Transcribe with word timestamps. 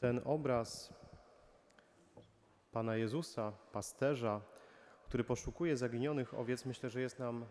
Ten 0.00 0.20
obraz 0.24 0.94
Pana 2.72 2.96
Jezusa, 2.96 3.52
pasterza, 3.72 4.40
który 5.04 5.24
poszukuje 5.24 5.76
zaginionych 5.76 6.34
owiec, 6.34 6.64
myślę, 6.64 6.90
że 6.90 7.00
jest 7.00 7.18
nam 7.18 7.42
y, 7.42 7.46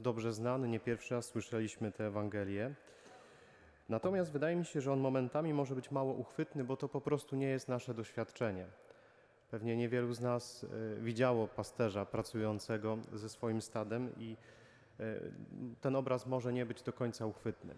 dobrze 0.00 0.32
znany. 0.32 0.68
Nie 0.68 0.80
pierwszy 0.80 1.14
raz 1.14 1.26
słyszeliśmy 1.26 1.92
tę 1.92 2.06
Ewangelię. 2.06 2.74
Natomiast 3.88 4.32
wydaje 4.32 4.56
mi 4.56 4.64
się, 4.64 4.80
że 4.80 4.92
on 4.92 5.00
momentami 5.00 5.54
może 5.54 5.74
być 5.74 5.90
mało 5.90 6.12
uchwytny, 6.12 6.64
bo 6.64 6.76
to 6.76 6.88
po 6.88 7.00
prostu 7.00 7.36
nie 7.36 7.48
jest 7.48 7.68
nasze 7.68 7.94
doświadczenie. 7.94 8.66
Pewnie 9.50 9.76
niewielu 9.76 10.12
z 10.12 10.20
nas 10.20 10.64
y, 10.64 11.00
widziało 11.00 11.48
pasterza 11.48 12.06
pracującego 12.06 12.98
ze 13.12 13.28
swoim 13.28 13.62
stadem 13.62 14.10
i 14.18 14.36
y, 15.00 15.32
ten 15.80 15.96
obraz 15.96 16.26
może 16.26 16.52
nie 16.52 16.66
być 16.66 16.82
do 16.82 16.92
końca 16.92 17.26
uchwytny. 17.26 17.76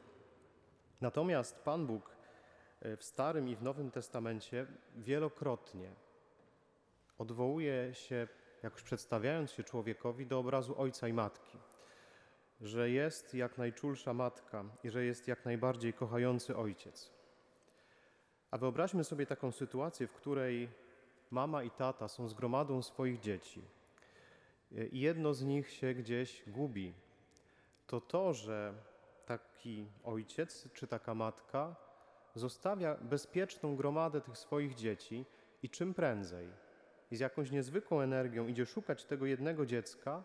Natomiast 1.00 1.64
Pan 1.64 1.86
Bóg 1.86 2.17
w 2.82 3.04
Starym 3.04 3.48
i 3.48 3.56
w 3.56 3.62
Nowym 3.62 3.90
Testamencie 3.90 4.66
wielokrotnie 4.96 5.90
odwołuje 7.18 7.94
się, 7.94 8.28
jakoś 8.62 8.82
przedstawiając 8.82 9.50
się 9.50 9.64
człowiekowi, 9.64 10.26
do 10.26 10.38
obrazu 10.38 10.80
ojca 10.80 11.08
i 11.08 11.12
matki. 11.12 11.58
Że 12.60 12.90
jest 12.90 13.34
jak 13.34 13.58
najczulsza 13.58 14.14
matka 14.14 14.64
i 14.84 14.90
że 14.90 15.04
jest 15.04 15.28
jak 15.28 15.44
najbardziej 15.44 15.92
kochający 15.92 16.56
ojciec. 16.56 17.10
A 18.50 18.58
wyobraźmy 18.58 19.04
sobie 19.04 19.26
taką 19.26 19.52
sytuację, 19.52 20.06
w 20.06 20.12
której 20.12 20.68
mama 21.30 21.62
i 21.62 21.70
tata 21.70 22.08
są 22.08 22.28
z 22.28 22.34
gromadą 22.34 22.82
swoich 22.82 23.20
dzieci 23.20 23.62
i 24.92 25.00
jedno 25.00 25.34
z 25.34 25.42
nich 25.42 25.70
się 25.70 25.94
gdzieś 25.94 26.42
gubi. 26.46 26.94
To 27.86 28.00
to, 28.00 28.34
że 28.34 28.74
taki 29.26 29.86
ojciec 30.04 30.68
czy 30.72 30.86
taka 30.86 31.14
matka 31.14 31.87
zostawia 32.38 32.94
bezpieczną 32.94 33.76
gromadę 33.76 34.20
tych 34.20 34.38
swoich 34.38 34.74
dzieci 34.74 35.24
i 35.62 35.70
czym 35.70 35.94
prędzej 35.94 36.48
i 37.10 37.16
z 37.16 37.20
jakąś 37.20 37.50
niezwykłą 37.50 38.00
energią 38.00 38.48
idzie 38.48 38.66
szukać 38.66 39.04
tego 39.04 39.26
jednego 39.26 39.66
dziecka, 39.66 40.24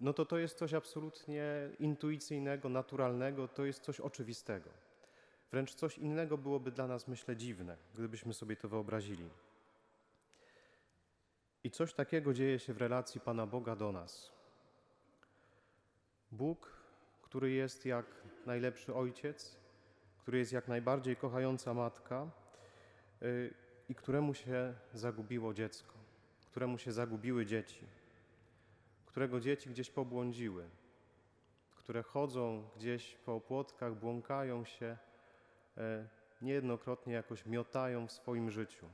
no 0.00 0.12
to 0.12 0.26
to 0.26 0.38
jest 0.38 0.58
coś 0.58 0.74
absolutnie 0.74 1.70
intuicyjnego, 1.78 2.68
naturalnego, 2.68 3.48
to 3.48 3.64
jest 3.64 3.82
coś 3.82 4.00
oczywistego. 4.00 4.70
Wręcz 5.50 5.74
coś 5.74 5.98
innego 5.98 6.38
byłoby 6.38 6.70
dla 6.70 6.86
nas, 6.86 7.08
myślę, 7.08 7.36
dziwne, 7.36 7.76
gdybyśmy 7.94 8.34
sobie 8.34 8.56
to 8.56 8.68
wyobrazili. 8.68 9.30
I 11.64 11.70
coś 11.70 11.94
takiego 11.94 12.34
dzieje 12.34 12.58
się 12.58 12.74
w 12.74 12.78
relacji 12.78 13.20
Pana 13.20 13.46
Boga 13.46 13.76
do 13.76 13.92
nas. 13.92 14.32
Bóg, 16.32 16.70
który 17.22 17.50
jest 17.50 17.86
jak 17.86 18.06
najlepszy 18.46 18.94
ojciec, 18.94 19.56
który 20.26 20.38
jest 20.38 20.52
jak 20.52 20.68
najbardziej 20.68 21.16
kochająca 21.16 21.74
matka 21.74 22.30
y, 23.22 23.54
i 23.88 23.94
któremu 23.94 24.34
się 24.34 24.74
zagubiło 24.94 25.54
dziecko, 25.54 25.94
któremu 26.50 26.78
się 26.78 26.92
zagubiły 26.92 27.46
dzieci, 27.46 27.86
którego 29.06 29.40
dzieci 29.40 29.70
gdzieś 29.70 29.90
pobłądziły, 29.90 30.68
które 31.76 32.02
chodzą 32.02 32.68
gdzieś 32.76 33.14
po 33.14 33.34
opłotkach, 33.34 33.94
błąkają 33.94 34.64
się, 34.64 34.96
e, 35.76 36.08
niejednokrotnie 36.42 37.14
jakoś 37.14 37.46
miotają 37.46 38.06
w 38.06 38.12
swoim 38.12 38.50
życiu. 38.50 38.86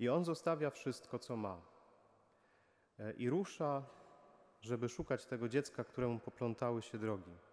I 0.00 0.08
on 0.08 0.24
zostawia 0.24 0.70
wszystko, 0.70 1.18
co 1.18 1.36
ma. 1.36 1.60
E, 2.98 3.12
I 3.12 3.30
rusza, 3.30 3.82
żeby 4.60 4.88
szukać 4.88 5.26
tego 5.26 5.48
dziecka, 5.48 5.84
któremu 5.84 6.18
poplątały 6.18 6.82
się 6.82 6.98
drogi 6.98 7.45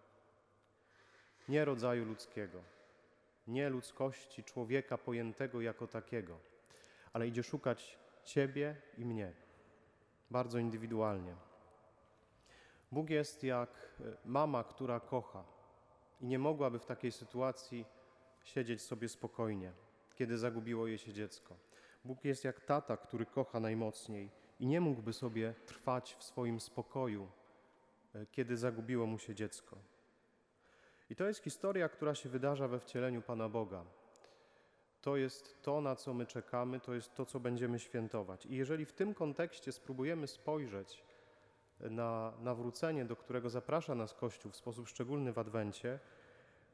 nie 1.48 1.64
rodzaju 1.64 2.04
ludzkiego, 2.04 2.62
nie 3.46 3.68
ludzkości 3.68 4.44
człowieka 4.44 4.98
pojętego 4.98 5.60
jako 5.60 5.86
takiego, 5.86 6.38
ale 7.12 7.28
idzie 7.28 7.42
szukać 7.42 7.98
Ciebie 8.24 8.76
i 8.98 9.04
mnie, 9.04 9.32
bardzo 10.30 10.58
indywidualnie. 10.58 11.36
Bóg 12.92 13.10
jest 13.10 13.42
jak 13.42 13.70
e, 14.00 14.04
mama, 14.24 14.64
która 14.64 15.00
kocha 15.00 15.44
i 16.20 16.26
nie 16.26 16.38
mogłaby 16.38 16.78
w 16.78 16.86
takiej 16.86 17.12
sytuacji 17.12 17.84
siedzieć 18.44 18.82
sobie 18.82 19.08
spokojnie, 19.08 19.72
kiedy 20.14 20.38
zagubiło 20.38 20.86
jej 20.86 20.98
się 20.98 21.12
dziecko. 21.12 21.56
Bóg 22.04 22.24
jest 22.24 22.44
jak 22.44 22.60
tata, 22.60 22.96
który 22.96 23.26
kocha 23.26 23.60
najmocniej 23.60 24.30
i 24.60 24.66
nie 24.66 24.80
mógłby 24.80 25.12
sobie 25.12 25.54
trwać 25.66 26.14
w 26.14 26.24
swoim 26.24 26.60
spokoju, 26.60 27.28
e, 28.14 28.26
kiedy 28.26 28.56
zagubiło 28.56 29.06
mu 29.06 29.18
się 29.18 29.34
dziecko. 29.34 29.76
I 31.14 31.16
to 31.16 31.24
jest 31.24 31.42
historia, 31.42 31.88
która 31.88 32.14
się 32.14 32.28
wydarza 32.28 32.68
we 32.68 32.80
wcieleniu 32.80 33.22
Pana 33.22 33.48
Boga. 33.48 33.84
To 35.00 35.16
jest 35.16 35.62
to, 35.62 35.80
na 35.80 35.96
co 35.96 36.14
my 36.14 36.26
czekamy, 36.26 36.80
to 36.80 36.94
jest 36.94 37.14
to, 37.14 37.26
co 37.26 37.40
będziemy 37.40 37.78
świętować. 37.78 38.46
I 38.46 38.56
jeżeli 38.56 38.84
w 38.84 38.92
tym 38.92 39.14
kontekście 39.14 39.72
spróbujemy 39.72 40.26
spojrzeć 40.26 41.04
na 41.80 42.32
nawrócenie, 42.40 43.04
do 43.04 43.16
którego 43.16 43.50
zaprasza 43.50 43.94
nas 43.94 44.14
Kościół 44.14 44.52
w 44.52 44.56
sposób 44.56 44.88
szczególny 44.88 45.32
w 45.32 45.38
Adwencie, 45.38 45.98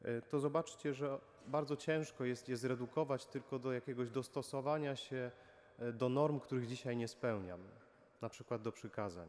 e, 0.02 0.22
to 0.22 0.38
zobaczcie, 0.38 0.94
że 0.94 1.18
bardzo 1.46 1.76
ciężko 1.76 2.24
jest 2.24 2.48
je 2.48 2.56
zredukować 2.56 3.26
tylko 3.26 3.58
do 3.58 3.72
jakiegoś 3.72 4.10
dostosowania 4.10 4.96
się 4.96 5.30
e, 5.78 5.92
do 5.92 6.08
norm, 6.08 6.40
których 6.40 6.66
dzisiaj 6.66 6.96
nie 6.96 7.08
spełniam, 7.08 7.60
na 8.20 8.28
przykład 8.28 8.62
do 8.62 8.72
przykazań. 8.72 9.28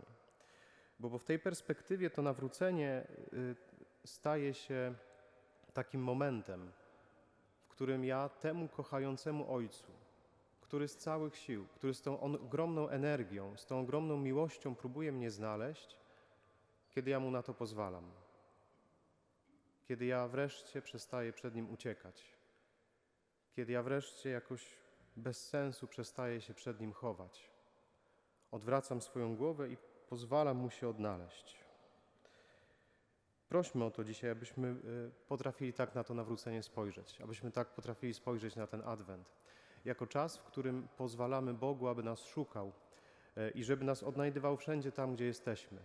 Bo, 0.99 1.09
bo 1.09 1.17
w 1.17 1.23
tej 1.23 1.39
perspektywie 1.39 2.09
to 2.09 2.21
nawrócenie 2.21 3.07
e, 3.33 3.70
staje 4.05 4.53
się 4.53 4.93
takim 5.73 6.03
momentem, 6.03 6.71
w 7.59 7.67
którym 7.67 8.05
ja 8.05 8.29
temu 8.29 8.67
kochającemu 8.67 9.53
Ojcu, 9.53 9.91
który 10.61 10.87
z 10.87 10.97
całych 10.97 11.37
sił, 11.37 11.67
który 11.67 11.93
z 11.93 12.01
tą 12.01 12.19
ogromną 12.19 12.89
energią, 12.89 13.57
z 13.57 13.65
tą 13.65 13.79
ogromną 13.79 14.17
miłością 14.17 14.75
próbuje 14.75 15.11
mnie 15.11 15.31
znaleźć, 15.31 15.97
kiedy 16.89 17.09
ja 17.11 17.19
mu 17.19 17.31
na 17.31 17.43
to 17.43 17.53
pozwalam. 17.53 18.11
Kiedy 19.87 20.05
ja 20.05 20.27
wreszcie 20.27 20.81
przestaję 20.81 21.33
przed 21.33 21.55
nim 21.55 21.71
uciekać. 21.73 22.23
Kiedy 23.51 23.71
ja 23.71 23.83
wreszcie 23.83 24.29
jakoś 24.29 24.77
bez 25.15 25.47
sensu 25.49 25.87
przestaję 25.87 26.41
się 26.41 26.53
przed 26.53 26.81
nim 26.81 26.93
chować. 26.93 27.49
Odwracam 28.51 29.01
swoją 29.01 29.35
głowę 29.35 29.69
i 29.69 29.77
pozwalam 30.09 30.57
mu 30.57 30.69
się 30.69 30.87
odnaleźć. 30.87 31.60
Prośmy 33.51 33.85
o 33.85 33.91
to 33.91 34.03
dzisiaj, 34.03 34.29
abyśmy 34.29 34.67
y, 34.67 35.11
potrafili 35.27 35.73
tak 35.73 35.95
na 35.95 36.03
to 36.03 36.13
nawrócenie 36.13 36.63
spojrzeć, 36.63 37.21
abyśmy 37.21 37.51
tak 37.51 37.67
potrafili 37.67 38.13
spojrzeć 38.13 38.55
na 38.55 38.67
ten 38.67 38.81
Adwent. 38.85 39.29
Jako 39.85 40.07
czas, 40.07 40.37
w 40.37 40.43
którym 40.43 40.87
pozwalamy 40.97 41.53
Bogu, 41.53 41.87
aby 41.87 42.03
nas 42.03 42.23
szukał 42.25 42.71
y, 43.37 43.49
i 43.49 43.63
żeby 43.63 43.85
nas 43.85 44.03
odnajdywał 44.03 44.57
wszędzie 44.57 44.91
tam, 44.91 45.15
gdzie 45.15 45.25
jesteśmy, 45.25 45.79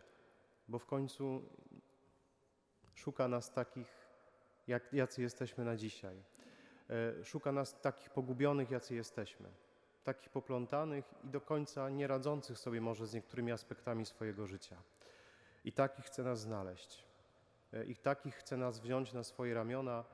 bo 0.69 0.79
w 0.79 0.87
końcu 0.87 1.43
szuka 2.95 3.29
nas 3.29 3.53
takich, 3.53 4.09
jak, 4.67 4.93
jacy 4.93 5.23
jesteśmy 5.23 5.65
na 5.65 5.77
dzisiaj. 5.77 6.23
Y, 7.21 7.25
szuka 7.25 7.53
nas 7.53 7.81
takich 7.81 8.11
pogubionych, 8.11 8.71
jacy 8.71 8.95
jesteśmy, 8.95 9.49
takich 10.05 10.29
poplątanych 10.29 11.15
i 11.25 11.29
do 11.29 11.41
końca 11.41 11.91
nie 11.91 12.07
radzących 12.07 12.59
sobie 12.59 12.81
może 12.81 13.07
z 13.07 13.15
niektórymi 13.15 13.53
aspektami 13.53 14.07
swojego 14.07 14.47
życia. 14.47 14.77
I 15.65 15.73
takich 15.73 16.05
chce 16.05 16.23
nas 16.23 16.41
znaleźć. 16.41 17.07
E, 17.73 17.85
I 17.85 17.97
takich 17.97 18.35
chce 18.35 18.57
nas 18.57 18.79
wziąć 18.79 19.13
na 19.13 19.25
swoje 19.25 19.55
ramiona 19.55 20.05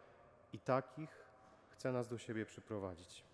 i 0.53 0.59
takich 0.59 1.25
chce 1.69 1.93
nas 1.93 2.09
do 2.09 2.19
siebie 2.19 2.47
przyprowadzić. 2.47 3.25